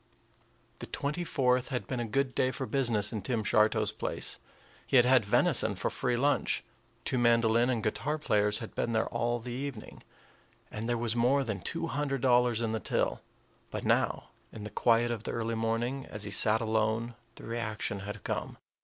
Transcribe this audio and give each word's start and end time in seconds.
The 0.79 0.87
twenty 0.87 1.23
fourth 1.23 1.69
had 1.69 1.85
been 1.85 1.99
a 1.99 2.07
good 2.07 2.33
day 2.33 2.49
for 2.49 2.65
business 2.65 3.13
in 3.13 3.21
Tim 3.21 3.43
Shartow's 3.43 3.91
place. 3.91 4.39
He 4.87 4.95
had 4.95 5.05
had 5.05 5.23
venison 5.23 5.75
for 5.75 5.91
free 5.91 6.17
lunch; 6.17 6.63
two 7.05 7.19
mandolin 7.19 7.69
and 7.69 7.83
guitar 7.83 8.17
players 8.17 8.57
had 8.57 8.73
been 8.73 8.93
there 8.93 9.07
all 9.09 9.39
the 9.39 9.51
evening; 9.53 10.01
and 10.71 10.89
there 10.89 10.97
was 10.97 11.15
more 11.15 11.43
than 11.43 11.61
two 11.61 11.85
hundred 11.85 12.21
dollars 12.21 12.63
in 12.63 12.71
the 12.71 12.79
till. 12.79 13.21
But 13.69 13.85
now, 13.85 14.29
in 14.51 14.63
the 14.63 14.71
quiet 14.71 15.11
of 15.11 15.21
the 15.21 15.33
early 15.33 15.53
morning, 15.53 16.07
as 16.07 16.23
he 16.23 16.31
sat 16.31 16.61
alone, 16.61 17.13
the 17.35 17.43
reaction 17.43 17.99
had 17.99 18.23
come. 18.23 18.57